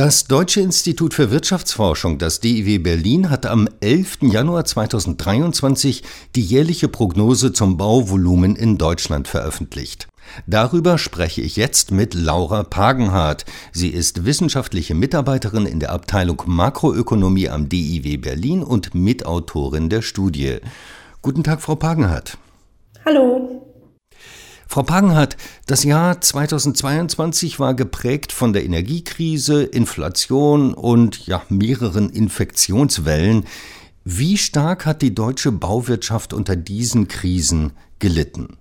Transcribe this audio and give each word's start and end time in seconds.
Das 0.00 0.24
Deutsche 0.24 0.62
Institut 0.62 1.12
für 1.12 1.30
Wirtschaftsforschung, 1.30 2.16
das 2.16 2.40
DIW 2.40 2.78
Berlin, 2.78 3.28
hat 3.28 3.44
am 3.44 3.68
11. 3.80 4.20
Januar 4.22 4.64
2023 4.64 6.02
die 6.34 6.40
jährliche 6.40 6.88
Prognose 6.88 7.52
zum 7.52 7.76
Bauvolumen 7.76 8.56
in 8.56 8.78
Deutschland 8.78 9.28
veröffentlicht. 9.28 10.08
Darüber 10.46 10.96
spreche 10.96 11.42
ich 11.42 11.56
jetzt 11.56 11.90
mit 11.90 12.14
Laura 12.14 12.62
Pagenhardt. 12.62 13.44
Sie 13.72 13.90
ist 13.90 14.24
wissenschaftliche 14.24 14.94
Mitarbeiterin 14.94 15.66
in 15.66 15.80
der 15.80 15.92
Abteilung 15.92 16.44
Makroökonomie 16.46 17.50
am 17.50 17.68
DIW 17.68 18.16
Berlin 18.16 18.62
und 18.62 18.94
Mitautorin 18.94 19.90
der 19.90 20.00
Studie. 20.00 20.60
Guten 21.20 21.44
Tag, 21.44 21.60
Frau 21.60 21.74
Pagenhardt. 21.74 22.38
Hallo. 23.04 23.49
Frau 24.72 24.84
Pagenhardt, 24.84 25.36
das 25.66 25.82
Jahr 25.82 26.20
2022 26.20 27.58
war 27.58 27.74
geprägt 27.74 28.30
von 28.30 28.52
der 28.52 28.64
Energiekrise, 28.64 29.64
Inflation 29.64 30.74
und 30.74 31.26
ja, 31.26 31.42
mehreren 31.48 32.08
Infektionswellen. 32.08 33.46
Wie 34.04 34.36
stark 34.36 34.86
hat 34.86 35.02
die 35.02 35.12
deutsche 35.12 35.50
Bauwirtschaft 35.50 36.32
unter 36.32 36.54
diesen 36.54 37.08
Krisen 37.08 37.72
gelitten? 37.98 38.58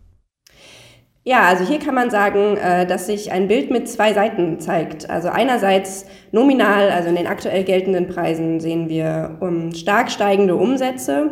Ja, 1.26 1.44
also 1.44 1.64
hier 1.64 1.78
kann 1.78 1.94
man 1.94 2.10
sagen, 2.10 2.58
äh, 2.58 2.88
dass 2.88 3.06
sich 3.06 3.32
ein 3.32 3.48
Bild 3.48 3.70
mit 3.70 3.88
zwei 3.88 4.16
Seiten 4.16 4.60
zeigt. 4.60 5.12
Also 5.12 5.28
einerseits 5.28 6.08
nominal, 6.32 6.90
also 6.90 7.10
in 7.10 7.18
den 7.18 7.28
aktuell 7.28 7.64
geltenden 7.64 8.08
Preisen 8.08 8.60
sehen 8.60 8.90
wir 8.90 9.38
stark 9.76 10.10
steigende 10.10 10.56
Umsätze, 10.56 11.30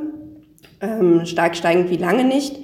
ähm, 0.82 1.26
stark 1.26 1.56
steigend 1.56 1.90
wie 1.90 1.98
lange 1.98 2.26
nicht. 2.26 2.60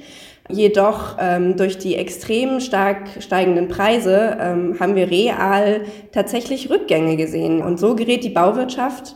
Jedoch 0.49 1.17
ähm, 1.19 1.55
durch 1.55 1.77
die 1.77 1.95
extrem 1.95 2.59
stark 2.59 3.07
steigenden 3.19 3.69
Preise 3.69 4.37
ähm, 4.39 4.77
haben 4.79 4.95
wir 4.95 5.09
real 5.09 5.81
tatsächlich 6.11 6.69
Rückgänge 6.69 7.15
gesehen. 7.15 7.61
Und 7.61 7.79
so 7.79 7.95
gerät 7.95 8.25
die 8.25 8.29
Bauwirtschaft, 8.29 9.15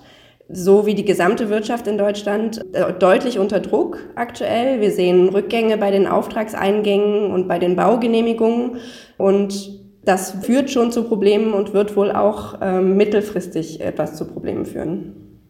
so 0.49 0.85
wie 0.85 0.95
die 0.95 1.03
gesamte 1.03 1.49
Wirtschaft 1.49 1.87
in 1.87 1.97
Deutschland, 1.97 2.61
äh, 2.73 2.93
deutlich 2.93 3.39
unter 3.39 3.59
Druck 3.59 3.97
aktuell. 4.15 4.79
Wir 4.79 4.91
sehen 4.91 5.27
Rückgänge 5.27 5.77
bei 5.77 5.91
den 5.91 6.07
Auftragseingängen 6.07 7.31
und 7.31 7.49
bei 7.49 7.59
den 7.59 7.75
Baugenehmigungen. 7.75 8.77
Und 9.17 9.81
das 10.05 10.31
führt 10.43 10.71
schon 10.71 10.93
zu 10.93 11.03
Problemen 11.03 11.53
und 11.53 11.73
wird 11.73 11.97
wohl 11.97 12.11
auch 12.11 12.59
ähm, 12.61 12.95
mittelfristig 12.95 13.81
etwas 13.81 14.15
zu 14.15 14.25
Problemen 14.25 14.65
führen. 14.65 15.43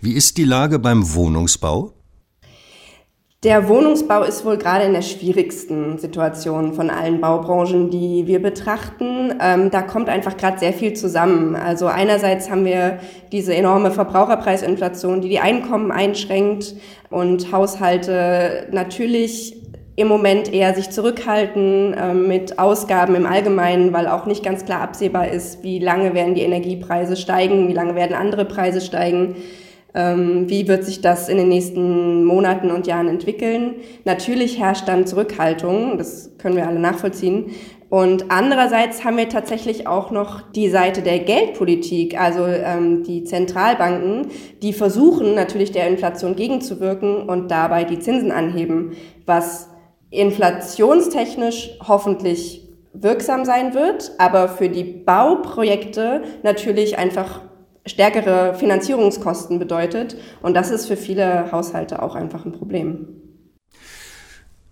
Wie 0.00 0.12
ist 0.12 0.38
die 0.38 0.44
Lage 0.44 0.78
beim 0.78 1.14
Wohnungsbau? 1.14 1.92
Der 3.44 3.68
Wohnungsbau 3.68 4.22
ist 4.22 4.46
wohl 4.46 4.56
gerade 4.56 4.86
in 4.86 4.94
der 4.94 5.02
schwierigsten 5.02 5.98
Situation 5.98 6.72
von 6.72 6.88
allen 6.88 7.20
Baubranchen, 7.20 7.90
die 7.90 8.26
wir 8.26 8.40
betrachten. 8.40 9.34
Ähm, 9.38 9.70
da 9.70 9.82
kommt 9.82 10.08
einfach 10.08 10.38
gerade 10.38 10.58
sehr 10.58 10.72
viel 10.72 10.94
zusammen. 10.94 11.54
Also 11.54 11.86
einerseits 11.86 12.50
haben 12.50 12.64
wir 12.64 13.00
diese 13.32 13.54
enorme 13.54 13.90
Verbraucherpreisinflation, 13.90 15.20
die 15.20 15.28
die 15.28 15.40
Einkommen 15.40 15.92
einschränkt 15.92 16.74
und 17.10 17.52
Haushalte 17.52 18.66
natürlich 18.72 19.54
im 19.96 20.08
Moment 20.08 20.50
eher 20.50 20.74
sich 20.74 20.88
zurückhalten 20.88 21.92
äh, 21.92 22.14
mit 22.14 22.58
Ausgaben 22.58 23.14
im 23.14 23.26
Allgemeinen, 23.26 23.92
weil 23.92 24.08
auch 24.08 24.24
nicht 24.24 24.42
ganz 24.42 24.64
klar 24.64 24.80
absehbar 24.80 25.28
ist, 25.28 25.62
wie 25.62 25.80
lange 25.80 26.14
werden 26.14 26.34
die 26.34 26.40
Energiepreise 26.40 27.14
steigen, 27.14 27.68
wie 27.68 27.74
lange 27.74 27.94
werden 27.94 28.16
andere 28.16 28.46
Preise 28.46 28.80
steigen. 28.80 29.36
Ähm, 29.94 30.48
wie 30.48 30.66
wird 30.66 30.84
sich 30.84 31.00
das 31.00 31.28
in 31.28 31.36
den 31.36 31.48
nächsten 31.48 32.24
Monaten 32.24 32.70
und 32.70 32.86
Jahren 32.86 33.08
entwickeln? 33.08 33.76
Natürlich 34.04 34.58
herrscht 34.58 34.88
dann 34.88 35.06
Zurückhaltung, 35.06 35.98
das 35.98 36.32
können 36.38 36.56
wir 36.56 36.66
alle 36.66 36.80
nachvollziehen. 36.80 37.52
Und 37.90 38.24
andererseits 38.28 39.04
haben 39.04 39.18
wir 39.18 39.28
tatsächlich 39.28 39.86
auch 39.86 40.10
noch 40.10 40.40
die 40.50 40.68
Seite 40.68 41.00
der 41.00 41.20
Geldpolitik, 41.20 42.20
also 42.20 42.44
ähm, 42.44 43.04
die 43.04 43.22
Zentralbanken, 43.22 44.26
die 44.62 44.72
versuchen 44.72 45.36
natürlich 45.36 45.70
der 45.70 45.86
Inflation 45.86 46.34
gegenzuwirken 46.34 47.28
und 47.28 47.52
dabei 47.52 47.84
die 47.84 48.00
Zinsen 48.00 48.32
anheben, 48.32 48.94
was 49.26 49.68
inflationstechnisch 50.10 51.78
hoffentlich 51.86 52.68
wirksam 52.94 53.44
sein 53.44 53.74
wird, 53.74 54.10
aber 54.18 54.48
für 54.48 54.68
die 54.68 54.84
Bauprojekte 54.84 56.22
natürlich 56.42 56.98
einfach 56.98 57.42
stärkere 57.86 58.54
Finanzierungskosten 58.54 59.58
bedeutet. 59.58 60.16
Und 60.42 60.54
das 60.54 60.70
ist 60.70 60.86
für 60.86 60.96
viele 60.96 61.52
Haushalte 61.52 62.02
auch 62.02 62.14
einfach 62.14 62.44
ein 62.44 62.52
Problem. 62.52 63.06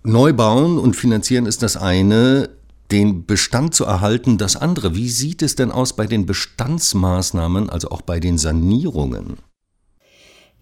Neu 0.04 0.32
bauen 0.32 0.78
und 0.78 0.96
finanzieren 0.96 1.46
ist 1.46 1.62
das 1.62 1.76
eine, 1.76 2.50
den 2.90 3.24
Bestand 3.24 3.74
zu 3.74 3.84
erhalten 3.84 4.36
das 4.36 4.56
andere. 4.56 4.94
Wie 4.94 5.08
sieht 5.08 5.42
es 5.42 5.54
denn 5.54 5.70
aus 5.70 5.94
bei 5.94 6.06
den 6.06 6.26
Bestandsmaßnahmen, 6.26 7.70
also 7.70 7.90
auch 7.90 8.02
bei 8.02 8.20
den 8.20 8.36
Sanierungen? 8.36 9.38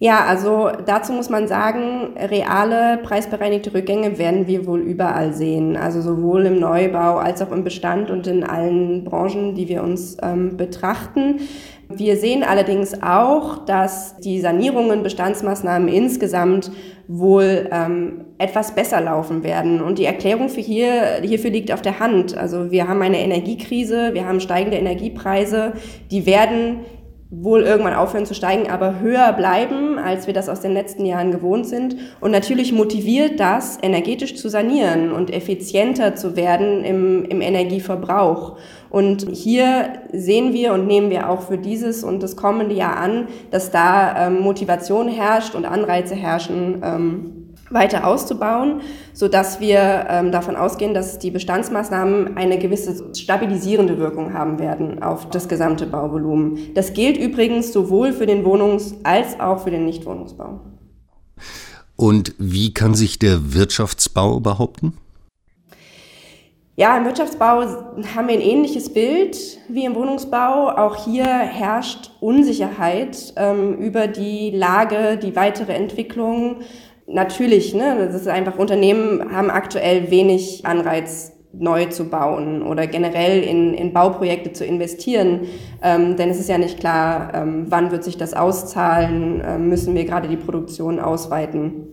Ja, 0.02 0.24
also 0.24 0.70
dazu 0.86 1.12
muss 1.12 1.28
man 1.28 1.46
sagen, 1.46 2.16
reale 2.16 2.96
preisbereinigte 3.02 3.74
Rückgänge 3.74 4.16
werden 4.16 4.46
wir 4.46 4.66
wohl 4.66 4.80
überall 4.80 5.34
sehen. 5.34 5.76
Also 5.76 6.00
sowohl 6.00 6.46
im 6.46 6.58
Neubau 6.58 7.18
als 7.18 7.42
auch 7.42 7.52
im 7.52 7.64
Bestand 7.64 8.10
und 8.10 8.26
in 8.26 8.42
allen 8.42 9.04
Branchen, 9.04 9.54
die 9.54 9.68
wir 9.68 9.82
uns 9.82 10.16
ähm, 10.22 10.56
betrachten. 10.56 11.40
Wir 11.90 12.16
sehen 12.16 12.42
allerdings 12.44 13.02
auch, 13.02 13.66
dass 13.66 14.16
die 14.16 14.40
Sanierungen, 14.40 15.02
Bestandsmaßnahmen 15.02 15.88
insgesamt 15.88 16.72
wohl 17.06 17.68
ähm, 17.70 18.24
etwas 18.38 18.74
besser 18.74 19.02
laufen 19.02 19.42
werden. 19.44 19.82
Und 19.82 19.98
die 19.98 20.06
Erklärung 20.06 20.48
für 20.48 20.62
hier, 20.62 21.20
hierfür 21.20 21.50
liegt 21.50 21.72
auf 21.72 21.82
der 21.82 22.00
Hand. 22.00 22.38
Also 22.38 22.70
wir 22.70 22.88
haben 22.88 23.02
eine 23.02 23.18
Energiekrise, 23.18 24.14
wir 24.14 24.26
haben 24.26 24.40
steigende 24.40 24.78
Energiepreise, 24.78 25.74
die 26.10 26.24
werden 26.24 26.86
wohl 27.30 27.62
irgendwann 27.62 27.94
aufhören 27.94 28.26
zu 28.26 28.34
steigen, 28.34 28.68
aber 28.68 28.98
höher 28.98 29.32
bleiben, 29.32 29.98
als 30.00 30.26
wir 30.26 30.34
das 30.34 30.48
aus 30.48 30.60
den 30.60 30.72
letzten 30.72 31.04
Jahren 31.04 31.30
gewohnt 31.30 31.66
sind. 31.66 31.96
Und 32.20 32.30
natürlich 32.30 32.72
motiviert 32.72 33.38
das, 33.38 33.78
energetisch 33.82 34.36
zu 34.36 34.48
sanieren 34.48 35.12
und 35.12 35.32
effizienter 35.32 36.16
zu 36.16 36.36
werden 36.36 36.84
im, 36.84 37.24
im 37.24 37.40
Energieverbrauch. 37.40 38.56
Und 38.90 39.28
hier 39.30 39.90
sehen 40.12 40.52
wir 40.52 40.72
und 40.72 40.86
nehmen 40.86 41.10
wir 41.10 41.30
auch 41.30 41.42
für 41.42 41.58
dieses 41.58 42.02
und 42.02 42.22
das 42.22 42.36
kommende 42.36 42.74
Jahr 42.74 42.96
an, 42.96 43.28
dass 43.50 43.70
da 43.70 44.26
ähm, 44.26 44.40
Motivation 44.40 45.08
herrscht 45.08 45.54
und 45.54 45.64
Anreize 45.64 46.16
herrschen, 46.16 46.82
ähm, 46.84 47.40
weiter 47.70 48.06
auszubauen, 48.06 48.80
so 49.12 49.28
dass 49.28 49.60
wir 49.60 50.06
ähm, 50.08 50.32
davon 50.32 50.56
ausgehen, 50.56 50.92
dass 50.92 51.18
die 51.18 51.30
Bestandsmaßnahmen 51.30 52.36
eine 52.36 52.58
gewisse 52.58 53.14
stabilisierende 53.14 53.98
Wirkung 53.98 54.34
haben 54.34 54.58
werden 54.58 55.02
auf 55.02 55.30
das 55.30 55.48
gesamte 55.48 55.86
Bauvolumen. 55.86 56.58
Das 56.74 56.92
gilt 56.92 57.16
übrigens 57.16 57.72
sowohl 57.72 58.12
für 58.12 58.26
den 58.26 58.44
Wohnungs- 58.44 58.94
als 59.04 59.38
auch 59.38 59.60
für 59.60 59.70
den 59.70 59.84
Nichtwohnungsbau. 59.90 60.60
Und 61.96 62.34
wie 62.38 62.72
kann 62.72 62.94
sich 62.94 63.18
der 63.18 63.52
Wirtschaftsbau 63.54 64.40
behaupten? 64.40 64.96
Ja, 66.76 66.96
im 66.96 67.04
Wirtschaftsbau 67.04 67.60
haben 68.14 68.28
wir 68.28 68.34
ein 68.34 68.40
ähnliches 68.40 68.94
Bild 68.94 69.36
wie 69.68 69.84
im 69.84 69.94
Wohnungsbau. 69.94 70.70
Auch 70.70 71.04
hier 71.04 71.26
herrscht 71.26 72.10
Unsicherheit 72.20 73.34
ähm, 73.36 73.74
über 73.74 74.06
die 74.06 74.50
Lage, 74.50 75.18
die 75.18 75.36
weitere 75.36 75.74
Entwicklung 75.74 76.62
natürlich, 77.06 77.74
ne, 77.74 77.96
das 77.98 78.14
ist 78.14 78.28
einfach, 78.28 78.56
Unternehmen 78.56 79.30
haben 79.30 79.50
aktuell 79.50 80.10
wenig 80.10 80.64
Anreiz, 80.64 81.32
neu 81.52 81.86
zu 81.86 82.04
bauen 82.04 82.62
oder 82.62 82.86
generell 82.86 83.42
in, 83.42 83.74
in 83.74 83.92
Bauprojekte 83.92 84.52
zu 84.52 84.64
investieren. 84.64 85.42
Ähm, 85.82 86.16
denn 86.16 86.30
es 86.30 86.38
ist 86.38 86.48
ja 86.48 86.58
nicht 86.58 86.78
klar, 86.78 87.32
ähm, 87.34 87.66
wann 87.68 87.90
wird 87.90 88.04
sich 88.04 88.16
das 88.16 88.34
auszahlen, 88.34 89.42
ähm, 89.44 89.68
müssen 89.68 89.94
wir 89.94 90.04
gerade 90.04 90.28
die 90.28 90.36
Produktion 90.36 91.00
ausweiten. 91.00 91.86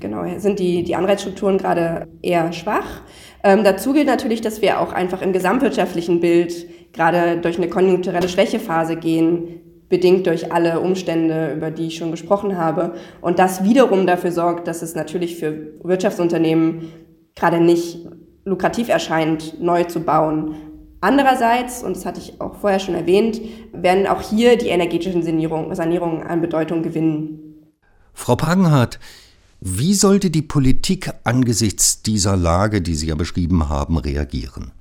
Genau, 0.00 0.24
sind 0.38 0.58
die, 0.58 0.84
die 0.84 0.94
Anreizstrukturen 0.94 1.58
gerade 1.58 2.06
eher 2.22 2.52
schwach. 2.52 3.02
Ähm, 3.42 3.64
dazu 3.64 3.92
gilt 3.92 4.06
natürlich, 4.06 4.40
dass 4.40 4.62
wir 4.62 4.80
auch 4.80 4.92
einfach 4.92 5.22
im 5.22 5.32
gesamtwirtschaftlichen 5.32 6.20
Bild 6.20 6.66
gerade 6.92 7.38
durch 7.38 7.58
eine 7.58 7.68
konjunkturelle 7.68 8.28
Schwächephase 8.28 8.96
gehen, 8.96 9.60
bedingt 9.88 10.26
durch 10.26 10.52
alle 10.52 10.80
Umstände, 10.80 11.52
über 11.56 11.70
die 11.70 11.86
ich 11.86 11.96
schon 11.96 12.10
gesprochen 12.10 12.58
habe. 12.58 12.94
Und 13.20 13.38
das 13.38 13.64
wiederum 13.64 14.06
dafür 14.06 14.32
sorgt, 14.32 14.68
dass 14.68 14.82
es 14.82 14.94
natürlich 14.94 15.36
für 15.36 15.72
Wirtschaftsunternehmen 15.82 16.92
gerade 17.34 17.60
nicht 17.60 18.06
lukrativ 18.48 18.88
erscheint, 18.88 19.60
neu 19.60 19.84
zu 19.84 20.00
bauen. 20.00 20.56
Andererseits, 21.00 21.82
und 21.82 21.96
das 21.96 22.04
hatte 22.04 22.20
ich 22.20 22.40
auch 22.40 22.56
vorher 22.56 22.80
schon 22.80 22.94
erwähnt, 22.94 23.40
werden 23.72 24.06
auch 24.06 24.20
hier 24.20 24.58
die 24.58 24.68
energetischen 24.68 25.22
Sanierungen, 25.22 25.74
Sanierungen 25.74 26.22
an 26.22 26.40
Bedeutung 26.40 26.82
gewinnen. 26.82 27.66
Frau 28.14 28.34
Pagenhardt, 28.34 28.98
wie 29.60 29.94
sollte 29.94 30.30
die 30.30 30.42
Politik 30.42 31.10
angesichts 31.22 32.02
dieser 32.02 32.36
Lage, 32.36 32.82
die 32.82 32.94
Sie 32.94 33.08
ja 33.08 33.14
beschrieben 33.14 33.68
haben, 33.68 33.96
reagieren? 33.96 34.72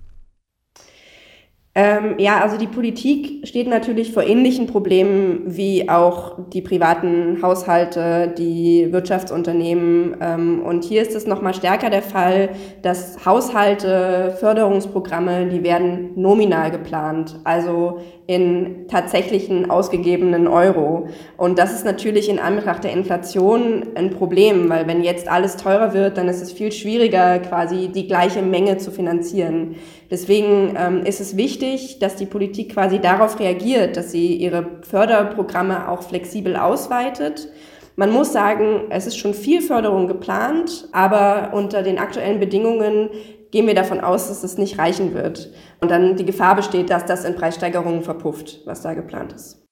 Ähm, 1.79 2.15
ja, 2.17 2.41
also 2.41 2.57
die 2.57 2.65
Politik 2.65 3.47
steht 3.47 3.67
natürlich 3.67 4.11
vor 4.11 4.23
ähnlichen 4.23 4.65
Problemen 4.65 5.43
wie 5.45 5.87
auch 5.87 6.39
die 6.51 6.63
privaten 6.63 7.39
Haushalte, 7.43 8.33
die 8.35 8.91
Wirtschaftsunternehmen. 8.91 10.17
Ähm, 10.19 10.63
und 10.65 10.83
hier 10.85 11.03
ist 11.03 11.13
es 11.13 11.27
nochmal 11.27 11.53
stärker 11.53 11.91
der 11.91 12.01
Fall, 12.01 12.49
dass 12.81 13.23
Haushalte, 13.27 14.35
Förderungsprogramme, 14.39 15.49
die 15.49 15.61
werden 15.61 16.13
nominal 16.15 16.71
geplant, 16.71 17.39
also 17.43 17.99
in 18.25 18.87
tatsächlichen 18.87 19.69
ausgegebenen 19.69 20.47
Euro. 20.47 21.07
Und 21.37 21.59
das 21.59 21.73
ist 21.73 21.85
natürlich 21.85 22.27
in 22.27 22.39
Anbetracht 22.39 22.83
der 22.83 22.91
Inflation 22.91 23.85
ein 23.93 24.09
Problem, 24.09 24.67
weil 24.69 24.87
wenn 24.87 25.03
jetzt 25.03 25.29
alles 25.29 25.57
teurer 25.57 25.93
wird, 25.93 26.17
dann 26.17 26.27
ist 26.27 26.41
es 26.41 26.51
viel 26.51 26.71
schwieriger, 26.71 27.37
quasi 27.37 27.87
die 27.87 28.07
gleiche 28.07 28.41
Menge 28.41 28.77
zu 28.77 28.89
finanzieren. 28.89 29.75
Deswegen 30.09 30.75
ähm, 30.77 31.03
ist 31.05 31.21
es 31.21 31.37
wichtig, 31.67 31.99
dass 31.99 32.15
die 32.15 32.25
Politik 32.25 32.73
quasi 32.73 32.99
darauf 32.99 33.39
reagiert, 33.39 33.97
dass 33.97 34.11
sie 34.11 34.35
ihre 34.35 34.79
Förderprogramme 34.81 35.89
auch 35.89 36.03
flexibel 36.03 36.55
ausweitet. 36.55 37.47
Man 37.95 38.11
muss 38.11 38.31
sagen, 38.31 38.85
es 38.89 39.07
ist 39.07 39.17
schon 39.17 39.33
viel 39.33 39.61
Förderung 39.61 40.07
geplant, 40.07 40.87
aber 40.91 41.51
unter 41.53 41.83
den 41.83 41.97
aktuellen 41.97 42.39
Bedingungen 42.39 43.09
gehen 43.51 43.65
wir 43.65 43.75
davon 43.75 44.01
aus, 44.01 44.27
dass 44.27 44.43
es 44.43 44.57
nicht 44.57 44.77
reichen 44.77 45.13
wird. 45.13 45.51
Und 45.79 45.89
dann 45.89 46.15
die 46.15 46.25
Gefahr 46.25 46.55
besteht, 46.55 46.89
dass 46.89 47.05
das 47.05 47.25
in 47.25 47.35
Preissteigerungen 47.35 48.03
verpufft, 48.03 48.61
was 48.65 48.81
da 48.81 48.93
geplant 48.93 49.33
ist. 49.33 49.63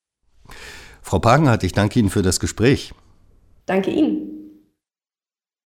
Frau 1.01 1.19
Pagenhardt, 1.19 1.63
ich 1.63 1.73
danke 1.73 1.99
Ihnen 1.99 2.09
für 2.09 2.23
das 2.23 2.39
Gespräch. 2.39 2.93
Danke 3.67 3.91
Ihnen. 3.91 4.34